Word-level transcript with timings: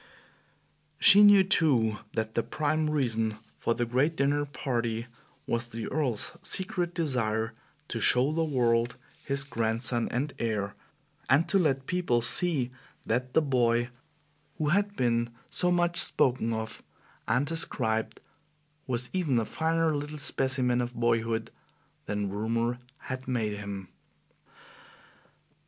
She 0.97 1.21
knew, 1.21 1.43
too, 1.43 1.97
that 2.15 2.33
the 2.33 2.41
prime 2.41 2.89
reason 2.89 3.37
for 3.55 3.75
the 3.75 3.85
great 3.85 4.15
dinner 4.15 4.45
party 4.45 5.05
was 5.45 5.65
the 5.69 5.85
Earl's 5.89 6.35
secret 6.41 6.95
desire 6.95 7.53
to 7.89 7.99
show 7.99 8.31
the 8.31 8.43
world 8.43 8.95
his 9.25 9.43
grandson 9.43 10.09
and 10.09 10.33
heir, 10.39 10.73
and 11.29 11.47
to 11.49 11.59
let 11.59 11.85
people 11.85 12.23
see 12.23 12.71
that 13.05 13.33
the 13.35 13.43
boy 13.43 13.91
who 14.57 14.69
had 14.69 14.95
been 14.95 15.29
so 15.51 15.69
much 15.71 15.99
spoken 16.01 16.51
of 16.51 16.81
and 17.27 17.45
described 17.45 18.19
was 18.87 19.11
even 19.13 19.37
a 19.37 19.45
finer 19.45 19.95
little 19.95 20.17
specimen 20.17 20.81
of 20.81 20.95
boyhood 20.95 21.51
than 22.07 22.31
rumor 22.31 22.79
had 23.01 23.27
made 23.27 23.59
him. 23.59 23.87